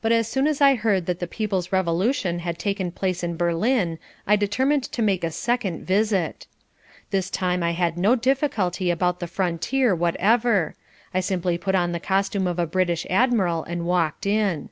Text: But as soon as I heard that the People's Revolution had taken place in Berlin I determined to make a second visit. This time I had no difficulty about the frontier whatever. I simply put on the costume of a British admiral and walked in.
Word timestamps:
But 0.00 0.12
as 0.12 0.28
soon 0.28 0.46
as 0.46 0.60
I 0.60 0.76
heard 0.76 1.06
that 1.06 1.18
the 1.18 1.26
People's 1.26 1.72
Revolution 1.72 2.38
had 2.38 2.56
taken 2.56 2.92
place 2.92 3.24
in 3.24 3.36
Berlin 3.36 3.98
I 4.28 4.36
determined 4.36 4.84
to 4.84 5.02
make 5.02 5.24
a 5.24 5.32
second 5.32 5.84
visit. 5.84 6.46
This 7.10 7.30
time 7.30 7.60
I 7.60 7.72
had 7.72 7.98
no 7.98 8.14
difficulty 8.14 8.92
about 8.92 9.18
the 9.18 9.26
frontier 9.26 9.92
whatever. 9.92 10.76
I 11.12 11.18
simply 11.18 11.58
put 11.58 11.74
on 11.74 11.90
the 11.90 11.98
costume 11.98 12.46
of 12.46 12.60
a 12.60 12.64
British 12.68 13.08
admiral 13.10 13.64
and 13.64 13.84
walked 13.86 14.24
in. 14.24 14.70